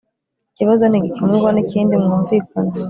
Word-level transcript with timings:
Ikibazo 0.53 0.83
ntigikemurwa 0.87 1.49
nikindi 1.53 1.93
mwumvikane 2.03 2.71